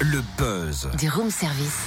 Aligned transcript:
Le 0.00 0.22
buzz. 0.36 0.88
Du 0.98 1.08
room 1.08 1.30
service. 1.30 1.78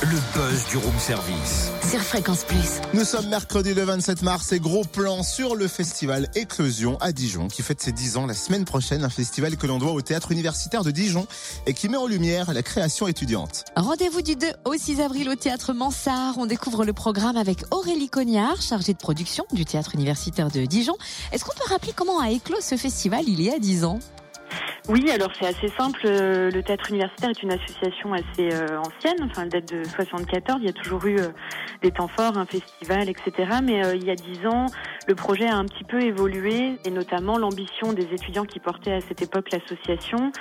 Le 0.00 0.18
buzz 0.34 0.66
du 0.70 0.78
room 0.78 0.98
service. 0.98 1.70
Sur 1.86 2.00
Fréquence 2.00 2.44
Plus. 2.44 2.80
Nous 2.94 3.04
sommes 3.04 3.28
mercredi 3.28 3.74
le 3.74 3.82
27 3.82 4.22
mars 4.22 4.52
et 4.52 4.58
gros 4.58 4.84
plan 4.84 5.22
sur 5.22 5.54
le 5.54 5.68
festival 5.68 6.28
Éclosion 6.34 6.96
à 7.00 7.12
Dijon 7.12 7.48
qui 7.48 7.60
fête 7.60 7.82
ses 7.82 7.92
10 7.92 8.16
ans 8.16 8.26
la 8.26 8.32
semaine 8.32 8.64
prochaine. 8.64 9.04
Un 9.04 9.10
festival 9.10 9.58
que 9.58 9.66
l'on 9.66 9.78
doit 9.78 9.92
au 9.92 10.00
théâtre 10.00 10.32
universitaire 10.32 10.82
de 10.82 10.90
Dijon 10.90 11.26
et 11.66 11.74
qui 11.74 11.90
met 11.90 11.98
en 11.98 12.06
lumière 12.06 12.54
la 12.54 12.62
création 12.62 13.06
étudiante. 13.06 13.66
Rendez-vous 13.76 14.22
du 14.22 14.34
2 14.34 14.46
au 14.64 14.74
6 14.74 15.02
avril 15.02 15.28
au 15.28 15.34
théâtre 15.34 15.74
Mansart. 15.74 16.38
On 16.38 16.46
découvre 16.46 16.86
le 16.86 16.94
programme 16.94 17.36
avec 17.36 17.64
Aurélie 17.70 18.08
Cognard, 18.08 18.62
chargée 18.62 18.94
de 18.94 18.98
production 18.98 19.44
du 19.52 19.66
théâtre 19.66 19.94
universitaire 19.94 20.50
de 20.50 20.64
Dijon. 20.64 20.96
Est-ce 21.32 21.44
qu'on 21.44 21.54
peut 21.54 21.68
rappeler 21.68 21.92
comment 21.94 22.18
a 22.18 22.30
éclos 22.30 22.62
ce 22.62 22.78
festival 22.78 23.24
il 23.26 23.42
y 23.42 23.50
a 23.50 23.58
10 23.58 23.84
ans? 23.84 23.98
Oui, 24.88 25.08
alors 25.12 25.30
c'est 25.38 25.46
assez 25.46 25.68
simple. 25.68 26.00
Euh, 26.06 26.50
le 26.50 26.60
théâtre 26.60 26.90
universitaire 26.90 27.30
est 27.30 27.42
une 27.42 27.52
association 27.52 28.12
assez 28.14 28.52
euh, 28.52 28.80
ancienne. 28.80 29.16
Enfin, 29.22 29.42
elle 29.42 29.48
date 29.48 29.72
de 29.72 29.84
74. 29.84 30.58
Il 30.60 30.66
y 30.66 30.70
a 30.70 30.72
toujours 30.72 31.06
eu 31.06 31.20
euh, 31.20 31.28
des 31.82 31.92
temps 31.92 32.08
forts, 32.08 32.36
un 32.36 32.46
festival, 32.46 33.08
etc. 33.08 33.32
Mais 33.62 33.80
il 33.94 34.04
y 34.04 34.10
a 34.10 34.16
dix 34.16 34.44
ans, 34.44 34.66
le 35.06 35.14
projet 35.14 35.46
a 35.46 35.56
un 35.56 35.64
petit 35.66 35.84
peu 35.84 36.02
évolué 36.02 36.78
et 36.84 36.90
notamment 36.90 37.38
l'ambition 37.38 37.92
des 37.92 38.12
étudiants 38.12 38.44
qui 38.44 38.58
portaient 38.58 38.94
à 38.94 39.00
cette 39.00 39.22
époque 39.22 39.50
l'association, 39.52 40.32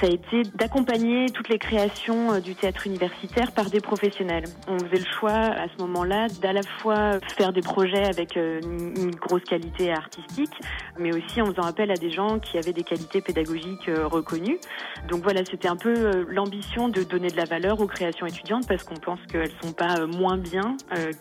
ça 0.00 0.06
a 0.06 0.10
été 0.10 0.42
d'accompagner 0.54 1.26
toutes 1.30 1.48
les 1.48 1.58
créations 1.58 2.38
du 2.40 2.54
théâtre 2.54 2.86
universitaire 2.86 3.52
par 3.52 3.70
des 3.70 3.80
professionnels. 3.80 4.44
On 4.68 4.78
faisait 4.78 5.02
le 5.02 5.12
choix 5.18 5.32
à 5.32 5.66
ce 5.68 5.82
moment-là 5.82 6.28
d'à 6.40 6.52
la 6.52 6.62
fois 6.62 7.20
faire 7.36 7.52
des 7.52 7.62
projets 7.62 8.04
avec 8.04 8.36
une 8.36 9.14
grosse 9.14 9.44
qualité 9.44 9.92
artistique, 9.92 10.54
mais 10.98 11.14
aussi 11.14 11.40
en 11.40 11.46
faisant 11.46 11.66
appel 11.66 11.90
à 11.90 11.96
des 11.96 12.10
gens 12.10 12.38
qui 12.38 12.58
avaient 12.58 12.74
des 12.74 12.84
qualités 12.84 13.20
pédagogiques 13.22 13.81
euh, 13.88 14.06
reconnue. 14.06 14.58
Donc 15.08 15.22
voilà, 15.22 15.42
c'était 15.44 15.68
un 15.68 15.76
peu 15.76 15.94
euh, 15.94 16.24
l'ambition 16.28 16.88
de 16.88 17.02
donner 17.02 17.28
de 17.28 17.36
la 17.36 17.44
valeur 17.44 17.80
aux 17.80 17.86
créations 17.86 18.26
étudiantes 18.26 18.66
parce 18.66 18.84
qu'on 18.84 18.96
pense 18.96 19.20
qu'elles 19.30 19.52
sont 19.62 19.72
pas 19.72 19.98
euh, 19.98 20.06
moins 20.06 20.36
bien 20.36 20.76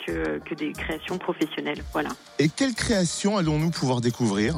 que, 0.06 0.40
que 0.40 0.56
des 0.56 0.72
créations 0.72 1.18
professionnelles. 1.18 1.84
Voilà. 1.94 2.10
Et 2.40 2.50
quelles 2.50 2.74
créations 2.74 3.38
allons-nous 3.38 3.72
pouvoir 3.72 4.02
découvrir? 4.02 4.56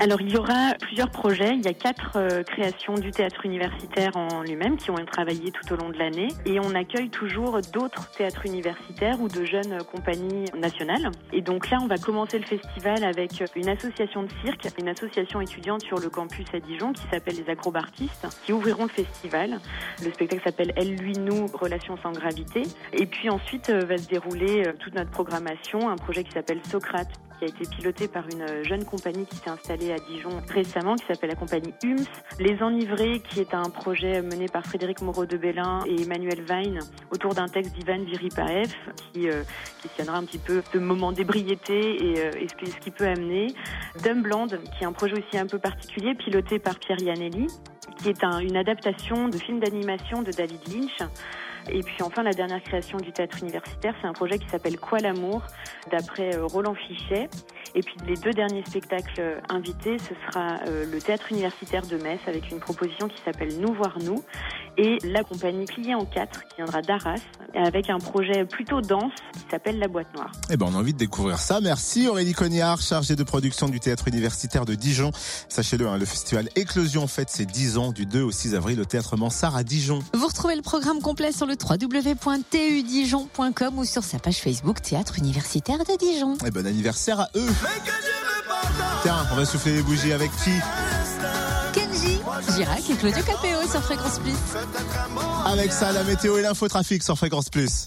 Alors 0.00 0.20
il 0.20 0.30
y 0.30 0.36
aura 0.36 0.74
plusieurs 0.80 1.10
projets. 1.10 1.56
Il 1.56 1.64
y 1.64 1.68
a 1.68 1.74
quatre 1.74 2.12
euh, 2.16 2.42
créations 2.42 2.94
du 2.94 3.10
théâtre 3.10 3.44
universitaire 3.44 4.16
en 4.16 4.42
lui-même 4.42 4.76
qui 4.76 4.90
ont 4.90 4.96
travaillé 5.04 5.50
tout 5.50 5.72
au 5.72 5.76
long 5.76 5.88
de 5.90 5.98
l'année. 5.98 6.28
Et 6.46 6.60
on 6.60 6.74
accueille 6.74 7.10
toujours 7.10 7.58
d'autres 7.72 8.10
théâtres 8.12 8.46
universitaires 8.46 9.20
ou 9.20 9.28
de 9.28 9.44
jeunes 9.44 9.78
compagnies 9.92 10.44
nationales. 10.56 11.10
Et 11.32 11.40
donc 11.40 11.70
là, 11.70 11.78
on 11.82 11.86
va 11.86 11.96
commencer 11.96 12.38
le 12.38 12.44
festival 12.44 13.02
avec 13.02 13.42
une 13.56 13.68
association 13.68 14.22
de 14.22 14.30
cirque, 14.44 14.68
une 14.78 14.88
association 14.88 15.40
étudiante 15.40 15.82
sur 15.82 15.98
le 15.98 16.08
campus 16.08 16.46
à 16.52 16.60
Dijon 16.60 16.92
qui 16.92 17.02
s'appelle 17.10 17.34
les 17.36 17.50
Acrobartistes, 17.50 18.28
qui 18.44 18.52
ouvriront 18.52 18.84
le 18.84 18.90
festival. 18.90 19.58
Le 20.04 20.12
spectacle 20.12 20.42
s'appelle 20.44 20.72
Elle, 20.76 20.94
lui, 20.94 21.12
nous, 21.12 21.46
Relations 21.54 21.96
sans 22.02 22.12
gravité. 22.12 22.62
Et 22.92 23.06
puis 23.06 23.30
ensuite 23.30 23.70
euh, 23.70 23.80
va 23.80 23.98
se 23.98 24.06
dérouler 24.08 24.66
euh, 24.66 24.72
toute 24.78 24.94
notre 24.94 25.10
programmation, 25.10 25.88
un 25.88 25.96
projet 25.96 26.22
qui 26.22 26.32
s'appelle 26.32 26.60
Socrate 26.64 27.10
qui 27.38 27.44
a 27.44 27.48
été 27.48 27.64
piloté 27.64 28.08
par 28.08 28.24
une 28.28 28.64
jeune 28.64 28.84
compagnie 28.84 29.26
qui 29.26 29.36
s'est 29.36 29.50
installée 29.50 29.92
à 29.92 29.96
Dijon 29.96 30.30
récemment, 30.48 30.96
qui 30.96 31.06
s'appelle 31.06 31.30
la 31.30 31.36
compagnie 31.36 31.72
UMS. 31.84 32.04
Les 32.38 32.62
Enivrés, 32.62 33.20
qui 33.20 33.40
est 33.40 33.54
un 33.54 33.70
projet 33.70 34.22
mené 34.22 34.46
par 34.46 34.64
Frédéric 34.64 35.00
Moreau 35.02 35.26
de 35.26 35.36
Bellin 35.36 35.80
et 35.86 36.02
Emmanuel 36.02 36.44
Wein 36.48 36.78
autour 37.10 37.34
d'un 37.34 37.46
texte 37.46 37.74
d'Ivan 37.74 38.04
Viripaev, 38.04 38.74
qui 39.12 39.28
euh, 39.28 39.42
un 40.08 40.24
petit 40.24 40.38
peu 40.38 40.62
ce 40.72 40.78
moment 40.78 41.12
d'ébriété 41.12 42.12
et, 42.12 42.20
euh, 42.20 42.30
ce 42.48 42.78
qui 42.80 42.90
peut 42.90 43.06
amener. 43.06 43.48
Dumbland, 44.02 44.48
qui 44.48 44.84
est 44.84 44.86
un 44.86 44.92
projet 44.92 45.14
aussi 45.14 45.38
un 45.38 45.46
peu 45.46 45.58
particulier, 45.58 46.14
piloté 46.14 46.58
par 46.58 46.78
Pierre 46.78 47.00
Yanelli, 47.00 47.46
qui 47.98 48.08
est 48.08 48.24
un, 48.24 48.38
une 48.38 48.56
adaptation 48.56 49.28
de 49.28 49.36
film 49.36 49.60
d'animation 49.60 50.22
de 50.22 50.30
David 50.30 50.60
Lynch. 50.68 51.10
Et 51.70 51.80
puis 51.80 51.96
enfin, 52.02 52.22
la 52.22 52.32
dernière 52.32 52.62
création 52.62 52.98
du 52.98 53.12
théâtre 53.12 53.38
universitaire, 53.42 53.94
c'est 54.00 54.06
un 54.06 54.12
projet 54.12 54.38
qui 54.38 54.48
s'appelle 54.48 54.78
Quoi 54.78 55.00
l'amour, 55.00 55.42
d'après 55.90 56.34
euh, 56.34 56.46
Roland 56.46 56.74
Fichet. 56.74 57.28
Et 57.74 57.80
puis 57.80 57.96
les 58.06 58.14
deux 58.14 58.30
derniers 58.30 58.64
spectacles 58.64 59.20
euh, 59.20 59.40
invités, 59.50 59.98
ce 59.98 60.14
sera 60.26 60.60
euh, 60.66 60.86
le 60.90 60.98
théâtre 61.00 61.30
universitaire 61.30 61.82
de 61.86 61.96
Metz 61.96 62.20
avec 62.26 62.50
une 62.50 62.60
proposition 62.60 63.08
qui 63.08 63.20
s'appelle 63.22 63.60
Nous 63.60 63.74
voir 63.74 63.98
nous 64.02 64.22
et 64.78 64.98
la 65.04 65.22
compagnie 65.24 65.66
Plié 65.66 65.94
en 65.94 66.04
4 66.04 66.48
qui 66.48 66.56
viendra 66.56 66.82
d'Arras 66.82 67.20
avec 67.54 67.88
un 67.90 67.98
projet 67.98 68.44
plutôt 68.44 68.80
dense 68.80 69.12
qui 69.32 69.40
s'appelle 69.50 69.78
La 69.78 69.88
Boîte 69.88 70.14
Noire. 70.14 70.30
Eh 70.50 70.56
ben, 70.56 70.66
on 70.70 70.74
a 70.74 70.78
envie 70.78 70.92
de 70.92 70.98
découvrir 70.98 71.38
ça. 71.38 71.60
Merci 71.60 72.06
Aurélie 72.08 72.32
Cognard, 72.32 72.80
chargée 72.80 73.16
de 73.16 73.24
production 73.24 73.68
du 73.68 73.80
théâtre 73.80 74.06
universitaire 74.08 74.64
de 74.64 74.74
Dijon. 74.74 75.10
Sachez-le, 75.48 75.88
hein, 75.88 75.98
le 75.98 76.04
festival 76.04 76.48
Éclosion 76.56 77.08
fête 77.08 77.30
ses 77.30 77.46
10 77.46 77.78
ans 77.78 77.92
du 77.92 78.04
2 78.06 78.22
au 78.22 78.30
6 78.30 78.54
avril 78.54 78.80
au 78.80 78.84
théâtre 78.84 79.16
Mansart 79.16 79.56
à 79.56 79.64
Dijon. 79.64 79.98
Vous 80.14 80.26
retrouvez 80.26 80.56
le 80.56 80.62
programme 80.62 81.00
complet 81.00 81.32
sur 81.32 81.46
le 81.46 81.54
www.tudijon.com 81.54 83.78
ou 83.78 83.84
sur 83.84 84.04
sa 84.04 84.18
page 84.18 84.38
Facebook 84.38 84.80
Théâtre 84.80 85.18
universitaire 85.18 85.78
de 85.78 85.98
Dijon. 85.98 86.34
Et 86.36 86.46
eh 86.46 86.50
bon 86.50 86.66
anniversaire 86.66 87.20
à 87.20 87.28
eux. 87.34 87.50
Tiens, 89.02 89.26
on 89.32 89.36
va 89.36 89.44
souffler 89.44 89.74
les 89.74 89.82
bougies 89.82 90.12
avec 90.12 90.30
qui? 90.44 90.52
Girac 92.58 92.90
et 92.90 92.94
Claudio 92.94 93.22
Capéo 93.22 93.58
sur 93.70 93.80
Fréquence 93.82 94.18
Plus. 94.18 94.34
Avec 95.46 95.72
ça, 95.72 95.92
la 95.92 96.02
météo 96.02 96.38
et 96.38 96.42
l'infotrafic 96.42 97.04
sur 97.04 97.16
Fréquence 97.16 97.50
Plus. 97.50 97.86